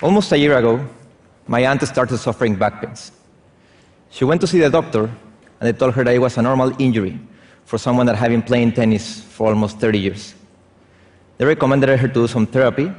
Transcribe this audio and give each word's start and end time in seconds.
Almost 0.00 0.30
a 0.30 0.38
year 0.38 0.56
ago, 0.56 0.86
my 1.48 1.66
aunt 1.66 1.82
started 1.82 2.18
suffering 2.18 2.54
back 2.54 2.80
pains. 2.80 3.10
She 4.10 4.24
went 4.24 4.40
to 4.42 4.46
see 4.46 4.60
the 4.60 4.70
doctor, 4.70 5.04
and 5.04 5.62
they 5.62 5.72
told 5.72 5.94
her 5.94 6.04
that 6.04 6.14
it 6.14 6.20
was 6.20 6.38
a 6.38 6.42
normal 6.42 6.72
injury 6.80 7.18
for 7.64 7.78
someone 7.78 8.06
that 8.06 8.14
had 8.14 8.28
been 8.28 8.42
playing 8.42 8.72
tennis 8.72 9.20
for 9.22 9.48
almost 9.48 9.78
30 9.78 9.98
years. 9.98 10.34
They 11.36 11.44
recommended 11.44 11.88
her 11.88 12.08
to 12.08 12.14
do 12.14 12.28
some 12.28 12.46
therapy, 12.46 12.92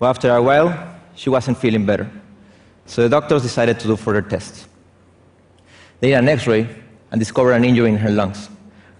but 0.00 0.08
after 0.08 0.34
a 0.34 0.42
while, 0.42 0.98
she 1.14 1.30
wasn't 1.30 1.58
feeling 1.58 1.86
better. 1.86 2.10
So 2.86 3.02
the 3.02 3.08
doctors 3.08 3.42
decided 3.42 3.78
to 3.78 3.86
do 3.86 3.96
further 3.96 4.22
tests. 4.22 4.66
They 6.00 6.08
did 6.08 6.18
an 6.18 6.28
x 6.28 6.46
ray 6.46 6.68
and 7.12 7.20
discovered 7.20 7.52
an 7.52 7.64
injury 7.64 7.88
in 7.88 7.96
her 7.96 8.10
lungs. 8.10 8.48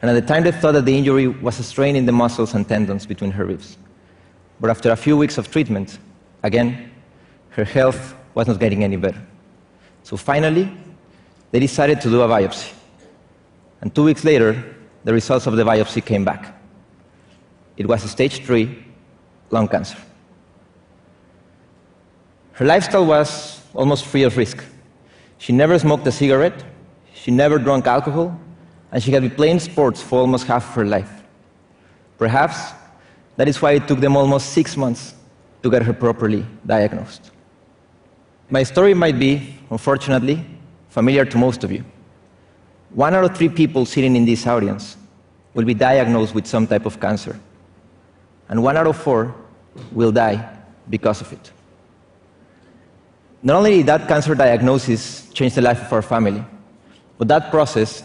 And 0.01 0.11
at 0.11 0.15
the 0.15 0.23
time, 0.23 0.45
they 0.45 0.53
thought 0.53 0.73
that 0.73 0.85
the 0.85 0.97
injury 0.97 1.27
was 1.27 1.59
a 1.59 1.65
strain 1.65 1.97
in 1.97 2.07
the 2.07 2.13
muscles 2.13 2.55
and 2.55 2.69
tendons 2.69 3.05
between 3.05 3.33
her 3.33 3.47
ribs. 3.47 3.79
But 4.61 4.71
after 4.71 4.93
a 4.93 4.97
few 4.97 5.17
weeks 5.17 5.39
of 5.39 5.51
treatment, 5.51 5.99
again, 6.43 6.91
her 7.51 7.65
health 7.65 8.15
was 8.35 8.47
not 8.47 8.59
getting 8.59 8.85
any 8.85 8.97
better. 8.97 9.21
So 10.03 10.17
finally, 10.17 10.71
they 11.51 11.61
decided 11.61 12.01
to 12.03 12.09
do 12.09 12.23
a 12.23 12.29
biopsy. 12.29 12.73
And 13.81 13.95
two 13.95 14.05
weeks 14.05 14.25
later, 14.25 14.63
the 15.05 15.13
results 15.13 15.47
of 15.47 15.57
the 15.57 15.65
biopsy 15.65 16.05
came 16.05 16.25
back. 16.25 16.55
It 17.77 17.87
was 17.87 18.03
stage 18.11 18.45
three 18.45 18.85
lung 19.51 19.69
cancer. 19.69 19.97
Her 22.53 22.67
lifestyle 22.67 23.07
was 23.07 23.63
almost 23.75 24.05
free 24.05 24.23
of 24.23 24.37
risk. 24.37 24.63
She 25.39 25.53
never 25.53 25.79
smoked 25.79 26.07
a 26.07 26.13
cigarette, 26.13 26.63
she 27.15 27.31
never 27.31 27.59
drank 27.59 27.87
alcohol, 27.87 28.39
and 28.93 29.03
she 29.03 29.11
had 29.11 29.23
been 29.23 29.31
playing 29.31 29.61
sports 29.61 30.03
for 30.03 30.21
almost 30.21 30.47
half 30.47 30.69
of 30.69 30.75
her 30.75 30.85
life. 30.85 31.11
Perhaps 32.19 32.75
that 33.37 33.49
is 33.49 33.63
why 33.63 33.73
it 33.73 33.89
took 33.89 34.01
them 34.01 34.17
almost 34.17 34.51
six 34.51 34.77
months 34.77 35.15
to 35.63 35.71
get 35.71 35.83
her 35.83 35.95
properly 35.95 36.45
diagnosed. 36.67 37.31
My 38.53 38.65
story 38.65 38.95
might 38.95 39.17
be, 39.17 39.55
unfortunately, 39.71 40.45
familiar 40.89 41.25
to 41.25 41.39
most 41.39 41.63
of 41.63 41.71
you. 41.71 41.85
One 42.91 43.15
out 43.15 43.23
of 43.23 43.37
three 43.37 43.49
people 43.49 43.87
sitting 43.87 44.17
in 44.17 44.25
this 44.25 44.45
audience 44.45 44.97
will 45.55 45.65
be 45.65 45.75
diagnosed 45.75 46.35
with 46.35 46.49
some 46.49 46.67
type 46.67 46.85
of 46.85 46.99
cancer, 46.99 47.39
and 48.49 48.61
one 48.61 48.77
out 48.77 48.89
of 48.89 48.97
four 48.97 49.33
will 49.93 50.11
die 50.11 50.49
because 50.89 51.21
of 51.21 51.33
it. 51.33 51.53
Not 53.41 53.59
only 53.59 53.77
did 53.79 53.87
that 53.87 54.09
cancer 54.09 54.35
diagnosis 54.35 55.31
change 55.31 55.55
the 55.55 55.63
life 55.63 55.83
of 55.83 55.93
our 55.93 56.03
family, 56.03 56.45
but 57.19 57.29
that 57.29 57.53
process 57.53 58.03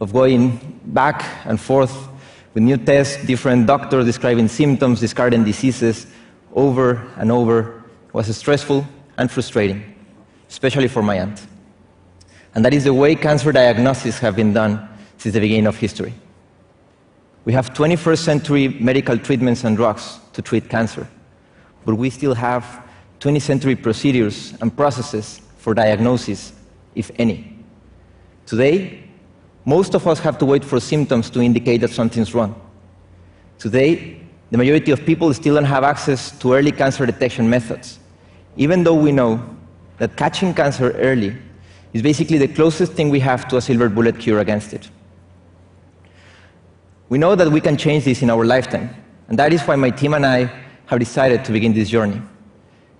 of 0.00 0.14
going 0.14 0.80
back 0.86 1.22
and 1.44 1.60
forth 1.60 2.08
with 2.54 2.62
new 2.62 2.78
tests, 2.78 3.22
different 3.26 3.66
doctors 3.66 4.06
describing 4.06 4.48
symptoms, 4.48 5.00
discarding 5.00 5.44
diseases 5.44 6.06
over 6.54 7.06
and 7.18 7.30
over 7.30 7.84
was 8.14 8.34
stressful 8.34 8.86
and 9.22 9.30
frustrating, 9.30 9.80
especially 10.50 10.88
for 10.88 11.02
my 11.02 11.20
aunt. 11.20 11.46
And 12.54 12.64
that 12.64 12.74
is 12.74 12.84
the 12.84 12.92
way 12.92 13.14
cancer 13.14 13.52
diagnoses 13.52 14.18
have 14.18 14.34
been 14.36 14.52
done 14.52 14.88
since 15.16 15.32
the 15.32 15.40
beginning 15.40 15.68
of 15.68 15.76
history. 15.76 16.12
We 17.44 17.52
have 17.52 17.72
21st 17.72 18.18
century 18.18 18.68
medical 18.68 19.16
treatments 19.16 19.62
and 19.64 19.76
drugs 19.76 20.18
to 20.32 20.42
treat 20.42 20.68
cancer, 20.68 21.06
but 21.84 21.94
we 21.94 22.10
still 22.10 22.34
have 22.34 22.64
20th 23.20 23.42
century 23.42 23.76
procedures 23.76 24.54
and 24.60 24.76
processes 24.76 25.40
for 25.56 25.72
diagnosis, 25.72 26.52
if 26.96 27.12
any. 27.16 27.56
Today, 28.44 29.04
most 29.64 29.94
of 29.94 30.06
us 30.08 30.18
have 30.18 30.36
to 30.38 30.44
wait 30.44 30.64
for 30.64 30.80
symptoms 30.80 31.30
to 31.30 31.40
indicate 31.40 31.78
that 31.82 31.90
something's 31.90 32.34
wrong. 32.34 32.60
Today, 33.60 34.20
the 34.50 34.58
majority 34.58 34.90
of 34.90 35.06
people 35.06 35.32
still 35.32 35.54
don't 35.54 35.64
have 35.76 35.84
access 35.84 36.36
to 36.40 36.54
early 36.54 36.72
cancer 36.72 37.06
detection 37.06 37.48
methods, 37.48 38.00
even 38.56 38.84
though 38.84 38.94
we 38.94 39.12
know 39.12 39.42
that 39.98 40.16
catching 40.16 40.52
cancer 40.54 40.92
early 40.92 41.36
is 41.92 42.02
basically 42.02 42.38
the 42.38 42.48
closest 42.48 42.92
thing 42.92 43.10
we 43.10 43.20
have 43.20 43.46
to 43.48 43.56
a 43.56 43.60
silver 43.60 43.88
bullet 43.88 44.18
cure 44.18 44.40
against 44.40 44.72
it. 44.72 44.88
We 47.08 47.18
know 47.18 47.34
that 47.34 47.48
we 47.50 47.60
can 47.60 47.76
change 47.76 48.04
this 48.04 48.22
in 48.22 48.30
our 48.30 48.44
lifetime, 48.44 48.90
and 49.28 49.38
that 49.38 49.52
is 49.52 49.62
why 49.62 49.76
my 49.76 49.90
team 49.90 50.14
and 50.14 50.24
I 50.24 50.50
have 50.86 50.98
decided 50.98 51.44
to 51.44 51.52
begin 51.52 51.72
this 51.74 51.88
journey. 51.88 52.20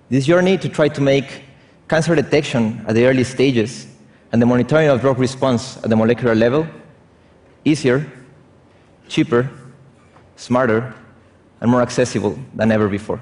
This 0.09 0.25
journey 0.25 0.57
to 0.59 0.69
try 0.69 0.87
to 0.89 1.01
make 1.01 1.43
cancer 1.87 2.15
detection 2.15 2.83
at 2.87 2.95
the 2.95 3.05
early 3.05 3.23
stages 3.23 3.87
and 4.31 4.41
the 4.41 4.45
monitoring 4.45 4.89
of 4.89 5.01
drug 5.01 5.17
response 5.17 5.77
at 5.77 5.89
the 5.89 5.95
molecular 5.95 6.35
level 6.35 6.67
easier, 7.65 8.05
cheaper, 9.07 9.49
smarter, 10.35 10.93
and 11.61 11.71
more 11.71 11.81
accessible 11.81 12.37
than 12.53 12.71
ever 12.71 12.89
before. 12.89 13.21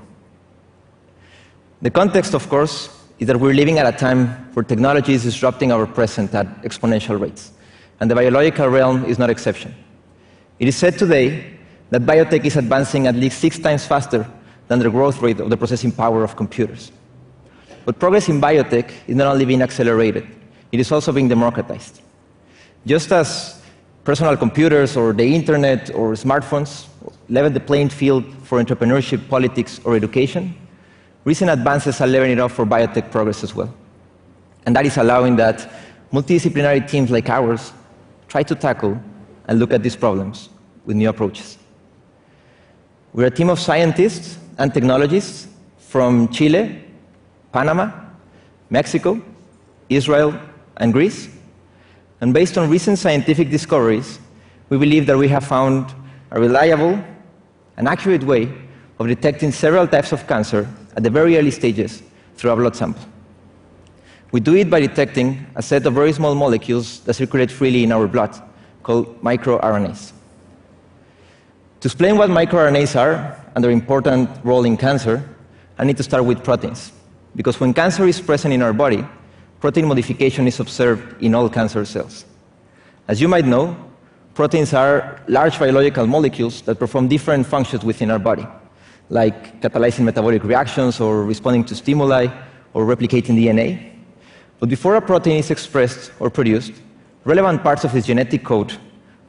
The 1.82 1.90
context, 1.90 2.36
of 2.36 2.48
course, 2.48 2.90
is 3.18 3.28
that 3.28 3.40
we're 3.40 3.54
living 3.54 3.80
at 3.80 3.92
a 3.92 3.98
time 3.98 4.28
where 4.54 4.64
technology 4.64 5.14
is 5.14 5.24
disrupting 5.24 5.72
our 5.72 5.88
present 5.88 6.34
at 6.36 6.62
exponential 6.62 7.20
rates, 7.20 7.52
and 8.00 8.10
the 8.10 8.14
biological 8.14 8.68
realm 8.68 9.04
is 9.06 9.18
no 9.18 9.26
exception. 9.26 9.74
It 10.60 10.68
is 10.68 10.76
said 10.76 11.00
today 11.00 11.58
that 11.90 12.04
biotech 12.04 12.46
is 12.46 12.56
advancing 12.56 13.08
at 13.08 13.16
least 13.16 13.40
six 13.40 13.58
times 13.58 13.84
faster 13.86 14.28
than 14.68 14.78
the 14.78 14.92
growth 14.92 15.24
rate 15.24 15.40
of 15.40 15.50
the 15.50 15.58
processing 15.58 15.92
power 15.92 16.24
of 16.24 16.36
computers. 16.36 16.92
But 17.84 17.98
progress 17.98 18.30
in 18.30 18.40
biotech 18.40 18.92
is 19.08 19.16
not 19.16 19.34
only 19.34 19.46
being 19.46 19.64
accelerated, 19.64 20.28
it 20.72 20.80
is 20.80 20.92
also 20.92 21.12
being 21.12 21.28
democratized. 21.28 22.02
Just 22.86 23.12
as 23.12 23.60
personal 24.04 24.38
computers 24.38 24.96
or 24.96 25.14
the 25.14 25.36
internet 25.36 25.90
or 25.96 26.14
smartphones 26.14 26.88
level 27.28 27.50
the 27.50 27.60
playing 27.60 27.90
field 27.90 28.24
for 28.44 28.64
entrepreneurship, 28.64 29.28
politics, 29.30 29.82
or 29.84 29.96
education, 29.96 30.56
recent 31.24 31.50
advances 31.50 32.02
are 32.02 32.08
leveling 32.08 32.32
it 32.32 32.40
up 32.40 32.52
for 32.52 32.66
biotech 32.66 33.12
progress 33.12 33.44
as 33.44 33.56
well. 33.56 33.74
And 34.66 34.76
that 34.76 34.86
is 34.86 34.98
allowing 34.98 35.36
that 35.38 35.72
multidisciplinary 36.12 36.88
teams 36.88 37.10
like 37.10 37.30
ours 37.30 37.74
try 38.28 38.44
to 38.44 38.56
tackle 38.56 39.02
and 39.48 39.60
look 39.60 39.74
at 39.74 39.84
these 39.84 39.96
problems 39.96 40.50
with 40.86 40.96
new 40.96 41.10
approaches. 41.10 41.58
We're 43.14 43.28
a 43.28 43.32
team 43.32 43.50
of 43.50 43.60
scientists 43.60 44.38
and 44.58 44.74
technologists 44.74 45.48
from 45.78 46.30
Chile, 46.30 46.84
Panama, 47.52 47.92
Mexico, 48.70 49.22
Israel, 49.90 50.40
and 50.78 50.94
Greece. 50.94 51.30
And 52.22 52.34
based 52.34 52.58
on 52.58 52.70
recent 52.70 53.00
scientific 53.00 53.50
discoveries, 53.50 54.20
we 54.70 54.78
believe 54.78 55.06
that 55.08 55.18
we 55.18 55.28
have 55.28 55.46
found 55.46 55.94
a 56.32 56.40
reliable 56.40 57.04
and 57.78 57.88
accurate 57.88 58.24
way 58.24 58.52
of 59.00 59.08
detecting 59.08 59.52
several 59.52 59.88
types 59.88 60.12
of 60.12 60.26
cancer 60.28 60.70
at 60.96 61.04
the 61.04 61.10
very 61.10 61.38
early 61.38 61.52
stages 61.52 62.04
through 62.36 62.52
a 62.52 62.56
blood 62.56 62.76
sample. 62.76 63.06
We 64.32 64.40
do 64.40 64.56
it 64.56 64.70
by 64.70 64.80
detecting 64.80 65.46
a 65.56 65.62
set 65.62 65.86
of 65.86 65.94
very 65.94 66.14
small 66.14 66.36
molecules 66.36 67.02
that 67.02 67.16
circulate 67.16 67.52
freely 67.52 67.84
in 67.84 67.92
our 67.92 68.08
blood 68.08 68.42
called 68.84 69.22
microRNAs. 69.22 70.14
To 71.82 71.88
explain 71.88 72.18
what 72.18 72.30
microRNAs 72.30 73.00
are 73.00 73.44
and 73.56 73.64
their 73.64 73.72
important 73.72 74.30
role 74.44 74.66
in 74.66 74.78
cancer, 74.78 75.28
I 75.78 75.84
need 75.84 75.98
to 75.98 76.04
start 76.04 76.24
with 76.24 76.44
proteins. 76.44 76.92
Because 77.36 77.60
when 77.60 77.74
cancer 77.74 78.06
is 78.06 78.22
present 78.22 78.54
in 78.54 78.62
our 78.62 78.74
body, 78.74 79.06
protein 79.60 79.86
modification 79.86 80.48
is 80.48 80.60
observed 80.60 81.22
in 81.22 81.36
all 81.36 81.50
cancer 81.50 81.84
cells. 81.86 82.26
As 83.08 83.20
you 83.20 83.28
might 83.28 83.46
know, 83.46 83.76
proteins 84.34 84.74
are 84.74 85.20
large 85.28 85.58
biological 85.60 86.08
molecules 86.08 86.62
that 86.64 86.76
perform 86.76 87.08
different 87.08 87.46
functions 87.46 87.84
within 87.84 88.12
our 88.12 88.20
body, 88.20 88.46
like 89.12 89.60
catalyzing 89.60 90.06
metabolic 90.06 90.44
reactions 90.44 91.02
or 91.02 91.24
responding 91.24 91.66
to 91.66 91.76
stimuli 91.76 92.28
or 92.74 92.86
replicating 92.86 93.36
DNA. 93.36 93.92
But 94.60 94.70
before 94.70 94.96
a 94.96 95.02
protein 95.02 95.38
is 95.38 95.52
expressed 95.52 96.12
or 96.20 96.30
produced, 96.30 96.72
relevant 97.26 97.62
parts 97.62 97.84
of 97.84 97.94
its 97.94 98.08
genetic 98.08 98.44
code 98.46 98.74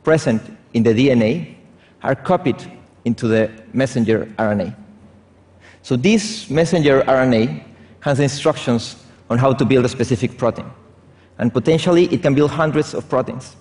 present 0.05 0.41
in 0.73 0.85
the 0.85 0.95
DNA 0.95 1.57
are 2.03 2.15
copied 2.15 2.57
into 3.05 3.27
the 3.27 3.51
messenger 3.73 4.27
RNA. 4.39 4.75
So 5.83 5.97
this 5.97 6.49
messenger 6.49 7.03
RNA 7.03 7.65
has 8.01 8.21
instructions 8.21 9.05
on 9.29 9.39
how 9.39 9.53
to 9.53 9.65
build 9.65 9.85
a 9.85 9.89
specific 9.89 10.39
protein. 10.39 10.71
And 11.39 11.53
potentially, 11.53 12.05
it 12.15 12.23
can 12.23 12.35
build 12.35 12.53
hundreds 12.53 12.95
of 12.95 13.09
proteins. 13.09 13.57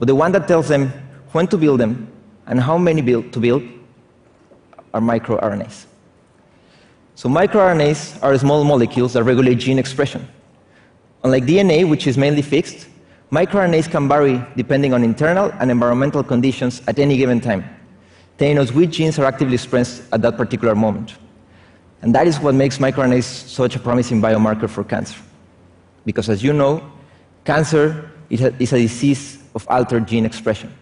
But 0.00 0.08
the 0.08 0.14
one 0.16 0.32
that 0.32 0.48
tells 0.48 0.66
them 0.66 0.92
when 1.30 1.46
to 1.48 1.56
build 1.56 1.78
them 1.78 2.10
and 2.46 2.60
how 2.60 2.78
many 2.78 3.00
build, 3.00 3.32
to 3.32 3.38
build 3.38 3.62
are 4.94 5.00
microRNAs. 5.00 5.86
So 7.14 7.28
microRNAs 7.28 8.22
are 8.22 8.36
small 8.38 8.64
molecules 8.64 9.12
that 9.12 9.24
regulate 9.24 9.56
gene 9.56 9.78
expression. 9.78 10.26
Unlike 11.24 11.44
DNA, 11.44 11.88
which 11.88 12.06
is 12.06 12.18
mainly 12.18 12.42
fixed, 12.42 12.88
microRNAs 13.30 13.90
can 13.90 14.08
vary 14.08 14.42
depending 14.56 14.92
on 14.92 15.04
internal 15.04 15.52
and 15.60 15.70
environmental 15.70 16.22
conditions 16.22 16.82
at 16.86 16.98
any 16.98 17.16
given 17.16 17.40
time, 17.40 17.64
telling 18.38 18.58
us 18.58 18.72
which 18.72 18.90
genes 18.90 19.18
are 19.18 19.24
actively 19.24 19.54
expressed 19.54 20.02
at 20.12 20.22
that 20.22 20.36
particular 20.36 20.74
moment. 20.74 21.14
And 22.02 22.14
that 22.14 22.26
is 22.26 22.40
what 22.40 22.54
makes 22.54 22.78
microRNAs 22.78 23.24
such 23.24 23.76
a 23.76 23.78
promising 23.78 24.20
biomarker 24.20 24.68
for 24.68 24.82
cancer. 24.82 25.20
Because 26.04 26.28
as 26.28 26.42
you 26.42 26.52
know, 26.52 26.82
cancer 27.44 28.10
is 28.28 28.40
a, 28.40 28.54
is 28.60 28.72
a 28.72 28.78
disease 28.78 29.38
of 29.54 29.66
altered 29.68 30.08
gene 30.08 30.26
expression. 30.26 30.74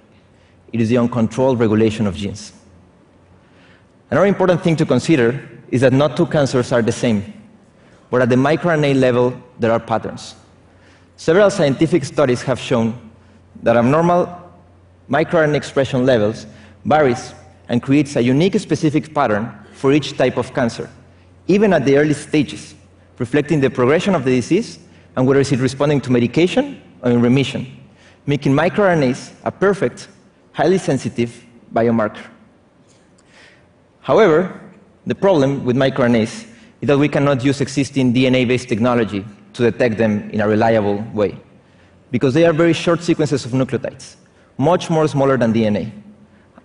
It 0.73 0.81
is 0.81 0.89
the 0.89 0.97
uncontrolled 0.97 1.59
regulation 1.59 2.07
of 2.07 2.17
genes. 2.17 2.53
Another 4.11 4.27
important 4.27 4.63
thing 4.63 4.77
to 4.77 4.85
consider 4.85 5.49
is 5.71 5.83
that 5.83 5.93
not 5.93 6.17
two 6.17 6.27
cancers 6.27 6.73
are 6.73 6.83
the 6.83 6.93
same. 6.93 7.35
but 8.11 8.23
at 8.23 8.29
the 8.29 8.35
microRNA 8.35 8.99
level, 8.99 9.33
there 9.61 9.71
are 9.71 9.79
patterns. 9.79 10.35
Several 11.17 11.49
scientific 11.49 12.05
studies 12.05 12.43
have 12.43 12.59
shown 12.59 12.93
that 13.63 13.77
abnormal 13.77 14.29
microRNA 15.09 15.55
expression 15.55 16.05
levels 16.05 16.47
varies 16.85 17.35
and 17.69 17.81
creates 17.81 18.17
a 18.17 18.21
unique 18.21 18.59
specific 18.59 19.15
pattern 19.15 19.53
for 19.75 19.93
each 19.93 20.17
type 20.17 20.37
of 20.37 20.53
cancer, 20.53 20.91
even 21.47 21.73
at 21.73 21.85
the 21.85 21.97
early 21.97 22.15
stages, 22.15 22.75
reflecting 23.19 23.61
the 23.61 23.71
progression 23.71 24.15
of 24.15 24.25
the 24.25 24.35
disease 24.35 24.81
and 25.15 25.27
whether 25.27 25.41
is 25.41 25.53
it 25.53 25.61
responding 25.61 26.01
to 26.01 26.11
medication 26.11 26.83
or 27.03 27.13
in 27.13 27.21
remission, 27.21 27.67
making 28.27 28.53
microRNAs 28.53 29.33
a 29.45 29.53
perfect, 29.53 30.09
highly 30.53 30.79
sensitive 30.79 31.45
biomarker. 31.73 32.27
However, 34.11 34.61
the 35.07 35.15
problem 35.15 35.65
with 35.65 35.77
microRNAs 35.77 36.45
is 36.81 36.89
that 36.89 36.99
we 36.99 37.09
cannot 37.09 37.45
use 37.45 37.61
existing 37.61 38.13
DNA-based 38.13 38.69
technology 38.69 39.25
to 39.53 39.71
detect 39.71 39.99
them 39.99 40.29
in 40.33 40.41
a 40.41 40.49
reliable 40.49 40.97
way, 41.15 41.39
because 42.11 42.35
they 42.35 42.45
are 42.45 42.53
very 42.53 42.73
short 42.73 43.05
sequences 43.05 43.45
of 43.45 43.53
nucleotides, 43.53 44.17
much 44.59 44.91
more 44.91 45.07
smaller 45.07 45.37
than 45.37 45.53
DNA. 45.53 45.93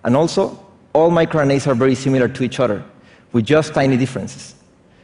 And 0.02 0.16
also, 0.16 0.58
all 0.92 1.08
microRNAs 1.08 1.68
are 1.68 1.76
very 1.76 1.94
similar 1.94 2.26
to 2.26 2.42
each 2.42 2.58
other, 2.58 2.82
with 3.30 3.44
just 3.46 3.72
tiny 3.74 3.96
differences. 3.96 4.56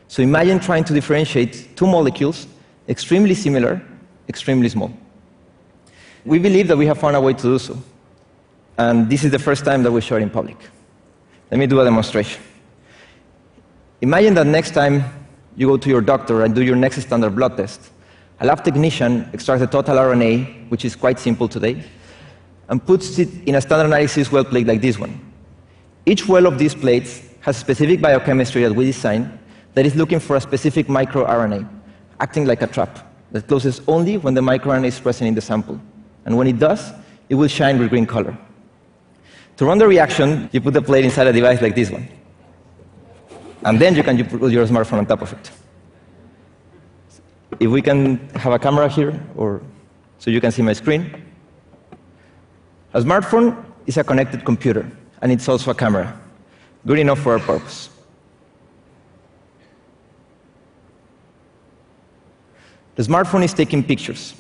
So 0.09 0.21
imagine 0.21 0.59
trying 0.59 0.83
to 0.83 0.93
differentiate 0.93 1.77
two 1.77 1.87
molecules, 1.87 2.49
extremely 2.89 3.37
similar, 3.37 3.81
extremely 4.29 4.69
small. 4.69 4.91
We 6.25 6.41
believe 6.41 6.67
that 6.67 6.77
we 6.77 6.87
have 6.87 6.99
found 6.99 7.15
a 7.15 7.21
way 7.21 7.35
to 7.35 7.43
do 7.43 7.59
so, 7.61 7.79
and 8.79 9.09
this 9.09 9.23
is 9.23 9.31
the 9.31 9.39
first 9.39 9.65
time 9.65 9.85
that 9.85 9.93
we 9.93 10.01
show 10.01 10.17
it 10.17 10.23
in 10.23 10.31
public. 10.31 10.57
Let 11.53 11.59
me 11.59 11.67
do 11.67 11.79
a 11.81 11.85
demonstration. 11.85 12.43
Imagine 14.01 14.33
that 14.37 14.47
next 14.47 14.71
time 14.71 15.05
you 15.55 15.67
go 15.67 15.77
to 15.77 15.89
your 15.91 16.01
doctor 16.01 16.45
and 16.45 16.55
do 16.55 16.65
your 16.65 16.77
next 16.77 17.03
standard 17.03 17.37
blood 17.37 17.59
test, 17.59 17.91
a 18.41 18.47
lab 18.47 18.65
technician 18.65 19.29
extracts 19.35 19.61
the 19.61 19.67
total 19.67 19.97
RNA, 19.97 20.71
which 20.71 20.87
is 20.87 20.97
quite 20.97 21.19
simple 21.19 21.47
today, 21.49 21.85
and 22.71 22.83
puts 22.83 23.19
it 23.19 23.29
in 23.45 23.57
a 23.57 23.61
standard 23.61 23.85
analysis 23.85 24.33
well 24.33 24.47
plate 24.47 24.67
like 24.67 24.81
this 24.81 24.99
one. 24.99 25.21
Each 26.07 26.27
well 26.27 26.47
of 26.47 26.59
these 26.59 26.75
plates 26.75 27.21
has 27.41 27.59
specific 27.59 28.01
biochemistry 28.01 28.63
that 28.63 28.73
we 28.73 28.87
design 28.87 29.39
that 29.75 29.85
is 29.85 29.95
looking 29.95 30.21
for 30.21 30.37
a 30.37 30.41
specific 30.41 30.87
microRNA, 30.87 31.69
acting 32.19 32.47
like 32.47 32.63
a 32.63 32.67
trap 32.67 33.07
that 33.33 33.47
closes 33.47 33.83
only 33.89 34.17
when 34.17 34.33
the 34.33 34.41
microRNA 34.41 34.87
is 34.87 34.99
present 34.99 35.29
in 35.29 35.35
the 35.35 35.43
sample. 35.43 35.79
And 36.25 36.35
when 36.35 36.47
it 36.47 36.59
does, 36.59 36.93
it 37.29 37.35
will 37.35 37.49
shine 37.49 37.79
with 37.79 37.91
green 37.91 38.07
color. 38.07 38.39
To 39.57 39.67
run 39.67 39.79
the 39.79 39.87
reaction, 39.87 40.49
you 40.53 40.61
put 40.61 40.75
the 40.75 40.83
plate 40.83 41.05
inside 41.05 41.27
a 41.27 41.33
device 41.33 41.61
like 41.61 41.75
this 41.75 41.91
one. 41.91 42.09
And 43.65 43.81
then 43.81 43.95
you 43.95 44.03
can 44.03 44.25
put 44.27 44.51
your 44.51 44.67
smartphone 44.67 44.99
on 44.99 45.07
top 45.07 45.23
of 45.23 45.33
it. 45.33 45.51
If 47.61 47.71
we 47.71 47.83
can 47.83 48.29
have 48.31 48.53
a 48.53 48.59
camera 48.59 48.89
here, 48.89 49.23
or 49.37 49.63
so 50.19 50.31
you 50.31 50.41
can 50.41 50.51
see 50.51 50.63
my 50.63 50.73
screen. 50.73 51.15
A 52.95 53.01
smartphone 53.01 53.65
is 53.87 53.97
a 53.97 54.05
connected 54.05 54.45
computer, 54.45 54.91
and 55.21 55.31
it's 55.31 55.49
also 55.49 55.71
a 55.71 55.75
camera. 55.75 56.19
Good 56.87 56.99
enough 56.99 57.21
for 57.21 57.33
our 57.33 57.39
purpose. 57.39 57.91
The 62.97 63.03
smartphone 63.03 63.45
is 63.45 63.55
taking 63.55 63.83
pictures, 63.85 64.35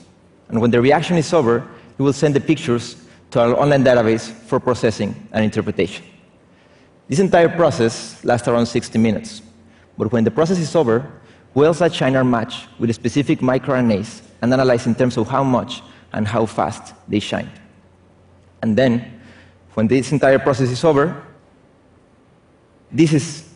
and 0.48 0.60
when 0.60 0.70
the 0.70 0.80
reaction 0.80 1.16
is 1.16 1.32
over, 1.32 1.58
it 1.98 2.02
will 2.02 2.12
send 2.12 2.34
the 2.34 2.40
pictures 2.40 2.96
to 3.32 3.40
our 3.40 3.58
online 3.58 3.82
database 3.82 4.30
for 4.30 4.60
processing 4.60 5.14
and 5.32 5.44
interpretation. 5.44 6.04
This 7.08 7.18
entire 7.18 7.48
process 7.48 8.22
lasts 8.24 8.46
around 8.46 8.66
60 8.66 8.98
minutes, 8.98 9.42
but 9.98 10.12
when 10.12 10.22
the 10.22 10.30
process 10.30 10.58
is 10.58 10.76
over, 10.76 11.10
wells 11.54 11.78
that 11.80 11.94
shine 11.94 12.14
are 12.14 12.24
matched 12.24 12.68
with 12.78 12.94
specific 12.94 13.40
microRNAs 13.40 14.22
and 14.42 14.52
analyzed 14.52 14.86
in 14.86 14.94
terms 14.94 15.16
of 15.16 15.28
how 15.28 15.42
much 15.42 15.82
and 16.12 16.28
how 16.28 16.44
fast 16.46 16.94
they 17.08 17.18
shine. 17.18 17.50
And 18.62 18.76
then, 18.76 19.20
when 19.74 19.88
this 19.88 20.12
entire 20.12 20.38
process 20.38 20.70
is 20.70 20.84
over, 20.84 21.24
this 22.90 23.14
is 23.14 23.48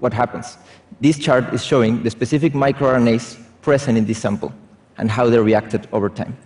what 0.00 0.12
happens. 0.12 0.58
This 1.00 1.18
chart 1.18 1.54
is 1.54 1.64
showing 1.64 2.02
the 2.02 2.10
specific 2.10 2.52
microRNAs 2.52 3.40
present 3.62 3.96
in 3.96 4.06
this 4.06 4.18
sample 4.18 4.52
and 4.98 5.08
how 5.08 5.30
they 5.30 5.38
reacted 5.38 5.86
over 5.92 6.08
time. 6.08 6.36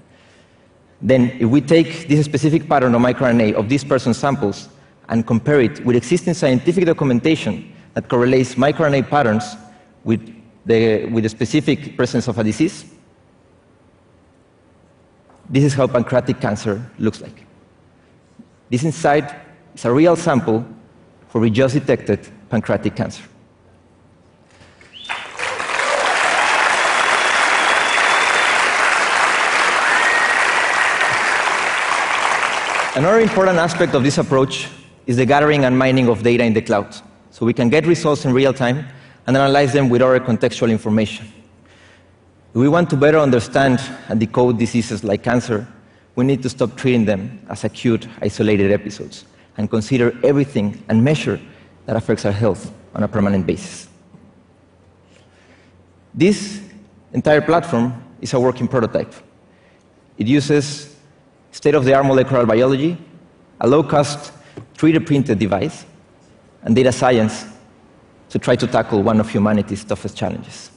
Then, 1.05 1.37
if 1.39 1.51
we 1.51 1.61
take 1.61 2.09
this 2.09 2.25
specific 2.25 2.67
pattern 2.67 2.95
of 2.95 3.03
microRNA 3.03 3.53
of 3.55 3.69
this 3.69 3.85
person's 3.85 4.17
samples 4.17 4.71
and 5.11 5.27
compare 5.27 5.61
it 5.61 5.85
with 5.85 5.97
existing 5.97 6.33
scientific 6.33 6.87
documentation 6.87 7.71
that 7.93 8.09
correlates 8.09 8.55
microRNA 8.55 9.11
patterns 9.11 9.45
with 10.03 10.35
the, 10.65 11.05
with 11.13 11.25
the 11.25 11.29
specific 11.29 11.95
presence 11.95 12.27
of 12.27 12.39
a 12.39 12.43
disease, 12.43 12.87
this 15.51 15.63
is 15.63 15.75
how 15.75 15.87
pancreatic 15.87 16.41
cancer 16.41 16.91
looks 16.99 17.21
like. 17.21 17.45
This 18.71 18.83
inside 18.83 19.43
is 19.75 19.85
a 19.85 19.93
real 19.93 20.17
sample 20.17 20.65
for 21.29 21.39
we 21.39 21.51
just 21.51 21.75
detected 21.75 22.27
pancreatic 22.49 22.97
cancer. 22.97 23.25
Another 32.97 33.19
important 33.19 33.59
aspect 33.59 33.93
of 33.95 34.05
this 34.05 34.19
approach 34.19 34.69
is 35.05 35.17
the 35.17 35.27
gathering 35.27 35.65
and 35.65 35.77
mining 35.77 36.09
of 36.09 36.23
data 36.23 36.45
in 36.45 36.53
the 36.53 36.63
cloud, 36.63 36.95
so 37.33 37.45
we 37.45 37.53
can 37.53 37.69
get 37.69 37.87
results 37.87 38.25
in 38.25 38.33
real 38.33 38.55
time 38.55 38.87
and 39.27 39.37
analyze 39.37 39.73
them 39.73 39.89
with 39.89 40.01
other 40.01 40.21
contextual 40.21 40.71
information. 40.71 41.27
If 42.51 42.55
we 42.55 42.69
want 42.69 42.89
to 42.91 42.97
better 42.97 43.19
understand 43.19 43.81
and 44.07 44.21
decode 44.21 44.61
diseases 44.61 45.03
like 45.03 45.25
cancer, 45.25 45.67
we 46.15 46.25
need 46.25 46.41
to 46.45 46.49
stop 46.49 46.77
treating 46.77 47.05
them 47.05 47.45
as 47.51 47.65
acute, 47.65 48.07
isolated 48.23 48.71
episodes 48.71 49.25
and 49.57 49.69
consider 49.69 50.17
everything 50.23 50.81
and 50.89 51.03
measure 51.03 51.41
that 51.87 51.97
affects 51.97 52.25
our 52.25 52.31
health 52.31 52.73
on 52.95 53.03
a 53.03 53.09
permanent 53.09 53.45
basis. 53.45 53.89
This 56.15 56.61
entire 57.13 57.41
platform 57.41 58.05
is 58.21 58.33
a 58.35 58.39
working 58.39 58.69
prototype. 58.69 59.13
It 60.17 60.29
uses 60.29 60.94
state-of-the-art 61.65 62.05
molecular 62.05 62.45
biology, 62.45 62.95
a 63.63 63.67
low-cost 63.67 64.35
3D 64.77 65.07
printed 65.07 65.39
device, 65.39 65.87
and 66.63 66.77
data 66.77 66.93
science 66.93 67.47
to 68.29 68.39
try 68.39 68.55
to 68.55 68.67
tackle 68.67 69.03
one 69.03 69.19
of 69.19 69.31
humanity's 69.31 69.83
toughest 69.83 70.15
challenges. 70.15 70.71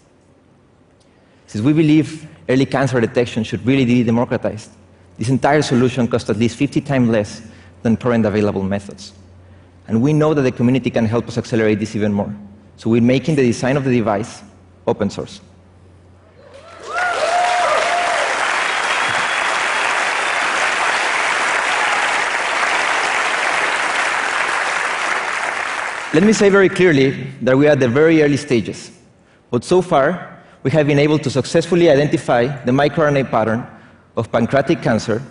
Since 1.48 1.62
we 1.65 1.74
believe 1.74 2.25
early 2.48 2.65
cancer 2.65 3.01
detection 3.01 3.44
should 3.44 3.65
really 3.65 3.84
be 3.84 4.01
democratized, 4.01 4.72
this 5.17 5.27
entire 5.27 5.62
solution 5.62 6.08
costs 6.08 6.29
at 6.29 6.38
least 6.38 6.56
50 6.56 6.79
times 6.79 7.10
less 7.10 7.41
than 7.82 7.98
current 7.98 8.25
available 8.25 8.63
methods. 8.63 9.12
And 9.89 10.01
we 10.01 10.13
know 10.13 10.34
that 10.34 10.44
the 10.44 10.53
community 10.53 10.89
can 10.89 11.03
help 11.03 11.27
us 11.27 11.38
accelerate 11.38 11.79
this 11.79 11.98
even 11.98 12.13
more. 12.13 12.34
So 12.77 12.89
we're 12.89 13.01
making 13.01 13.36
the 13.36 13.44
design 13.44 13.75
of 13.75 13.84
the 13.84 13.91
device 13.94 14.41
open 14.88 15.10
source. 15.10 15.41
Let 26.17 26.25
me 26.25 26.33
say 26.33 26.50
very 26.50 26.67
clearly 26.67 27.12
that 27.43 27.55
we 27.55 27.67
are 27.67 27.74
at 27.74 27.79
the 27.79 27.88
very 27.88 28.24
early 28.24 28.38
stages, 28.38 28.89
but 29.51 29.63
so 29.63 29.83
far 29.83 30.41
we 30.63 30.71
have 30.71 30.88
been 30.88 30.97
able 30.97 31.19
to 31.19 31.29
successfully 31.29 31.91
identify 31.91 32.47
the 32.65 32.71
microRNA 32.71 33.29
pattern 33.29 33.63
of 34.15 34.31
pancreatic 34.31 34.81
cancer, 34.81 35.21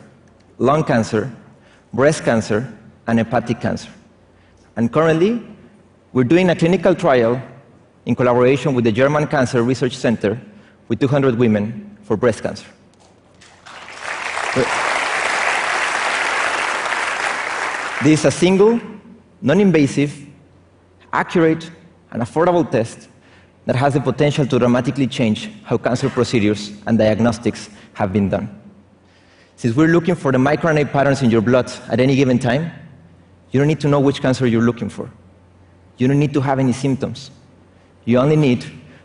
lung 0.59 0.85
cancer, 0.85 1.29
breast 1.93 2.23
cancer, 2.23 2.73
and 3.09 3.19
hepatic 3.19 3.61
cancer. 3.61 3.91
And 4.77 4.93
currently, 4.93 5.43
we're 6.13 6.23
doing 6.23 6.51
a 6.51 6.55
clinical 6.55 6.95
trial 6.95 7.43
in 8.05 8.15
collaboration 8.15 8.73
with 8.73 8.85
the 8.85 8.93
German 8.93 9.27
Cancer 9.27 9.65
Research 9.65 9.97
Center 9.97 10.41
with 10.87 11.01
200 11.01 11.37
women 11.37 11.99
for 12.03 12.17
breast 12.17 12.45
cancer. 12.45 12.69
This 18.05 18.21
is 18.21 18.25
a 18.27 18.31
single, 18.31 18.81
non 19.43 19.59
invasive, 19.59 20.26
accurate 21.17 21.71
and 22.11 22.23
affordable 22.23 22.71
test 22.71 23.09
that 23.65 23.75
has 23.75 23.95
the 23.95 24.01
potential 24.01 24.47
to 24.47 24.59
dramatically 24.59 25.07
change 25.07 25.51
how 25.65 25.77
cancer 25.79 26.09
procedures 26.11 26.73
and 26.87 26.99
diagnostics 26.99 27.71
have 27.95 28.13
been 28.13 28.29
done. 28.29 28.47
Since 29.57 29.75
we're 29.75 29.89
looking 29.97 30.15
for 30.15 30.31
the 30.31 30.39
microRNA 30.39 30.93
patterns 30.93 31.23
in 31.23 31.31
your 31.31 31.41
blood 31.41 31.73
at 31.89 31.99
any 32.01 32.15
given 32.15 32.39
time, 32.39 32.71
you 33.51 33.59
don't 33.59 33.67
need 33.67 33.81
to 33.81 33.89
know 33.89 34.01
which 34.01 34.21
cancer 34.21 34.47
you're 34.47 34.69
looking 34.71 34.91
for. 34.91 35.11
You 35.97 36.07
don't 36.07 36.19
need 36.19 36.35
to 36.35 36.43
have 36.43 36.59
any 36.59 36.73
symptoms. 36.73 37.31
You 38.05 38.19
only 38.19 38.37
need 38.37 38.65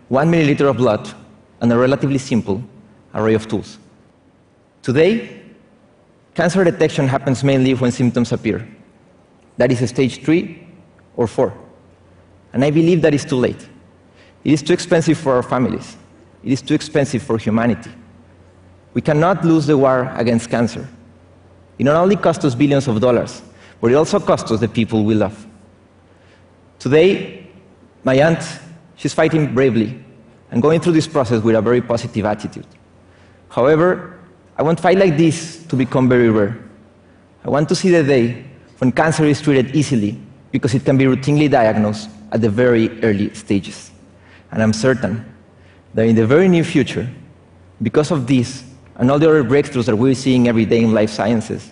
one 0.09 0.29
milliliter 0.29 0.69
of 0.69 0.77
blood 0.77 1.09
and 1.61 1.71
a 1.71 1.77
relatively 1.77 2.17
simple 2.17 2.61
array 3.15 3.35
of 3.35 3.47
tools. 3.47 3.77
Today, 4.81 5.41
cancer 6.35 6.63
detection 6.65 7.07
happens 7.07 7.43
mainly 7.43 7.73
when 7.73 7.91
symptoms 7.91 8.33
appear. 8.33 8.67
That 9.57 9.71
is 9.71 9.89
stage 9.89 10.23
three 10.23 10.67
or 11.15 11.27
four. 11.27 11.53
And 12.53 12.63
I 12.63 12.71
believe 12.71 13.01
that 13.01 13.13
it's 13.13 13.25
too 13.25 13.37
late. 13.37 13.67
It 14.43 14.53
is 14.53 14.61
too 14.61 14.73
expensive 14.73 15.17
for 15.17 15.35
our 15.35 15.43
families. 15.43 15.97
it 16.43 16.51
is 16.51 16.61
too 16.61 16.73
expensive 16.73 17.21
for 17.21 17.37
humanity. 17.37 17.91
We 18.93 19.01
cannot 19.01 19.45
lose 19.45 19.67
the 19.67 19.77
war 19.77 20.11
against 20.15 20.49
cancer. 20.49 20.87
It 21.77 21.83
not 21.83 21.95
only 21.95 22.15
costs 22.15 22.43
us 22.43 22.55
billions 22.55 22.87
of 22.87 22.99
dollars, 22.99 23.41
but 23.79 23.91
it 23.91 23.95
also 23.95 24.19
costs 24.19 24.51
us 24.51 24.59
the 24.59 24.67
people 24.67 25.03
we 25.03 25.13
love. 25.13 25.47
Today, 26.79 27.47
my 28.03 28.15
aunt, 28.15 28.43
she's 28.95 29.13
fighting 29.13 29.53
bravely 29.53 30.03
and 30.49 30.61
going 30.61 30.81
through 30.81 30.93
this 30.93 31.07
process 31.07 31.41
with 31.43 31.55
a 31.55 31.61
very 31.61 31.81
positive 31.81 32.25
attitude. 32.25 32.65
However, 33.49 34.19
I 34.57 34.63
want 34.63 34.79
fight 34.79 34.97
like 34.97 35.15
this 35.15 35.63
to 35.65 35.75
become 35.75 36.09
very 36.09 36.29
rare. 36.29 36.57
I 37.45 37.49
want 37.49 37.69
to 37.69 37.75
see 37.75 37.89
the 37.89 38.03
day 38.03 38.45
when 38.79 38.91
cancer 38.91 39.25
is 39.25 39.41
treated 39.41 39.75
easily 39.75 40.19
because 40.51 40.73
it 40.73 40.83
can 40.83 40.97
be 40.97 41.05
routinely 41.05 41.49
diagnosed 41.49 42.09
at 42.31 42.41
the 42.41 42.49
very 42.49 43.01
early 43.03 43.33
stages. 43.33 43.91
And 44.51 44.61
I'm 44.61 44.73
certain 44.73 45.25
that 45.93 46.05
in 46.05 46.15
the 46.15 46.25
very 46.25 46.47
near 46.47 46.63
future, 46.63 47.09
because 47.81 48.11
of 48.11 48.27
this 48.27 48.63
and 48.95 49.09
all 49.09 49.19
the 49.19 49.27
other 49.27 49.43
breakthroughs 49.43 49.85
that 49.85 49.95
we're 49.95 50.13
seeing 50.13 50.47
every 50.47 50.65
day 50.65 50.83
in 50.83 50.93
life 50.93 51.09
sciences, 51.09 51.71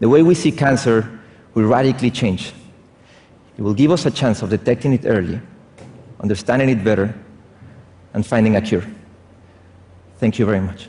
the 0.00 0.08
way 0.08 0.22
we 0.22 0.34
see 0.34 0.50
cancer 0.50 1.20
will 1.54 1.64
radically 1.64 2.10
change. 2.10 2.52
It 3.56 3.62
will 3.62 3.74
give 3.74 3.90
us 3.90 4.06
a 4.06 4.10
chance 4.10 4.42
of 4.42 4.50
detecting 4.50 4.92
it 4.92 5.06
early, 5.06 5.40
understanding 6.20 6.68
it 6.68 6.82
better, 6.82 7.14
and 8.12 8.26
finding 8.26 8.56
a 8.56 8.60
cure. 8.60 8.84
Thank 10.18 10.38
you 10.38 10.46
very 10.46 10.60
much. 10.60 10.88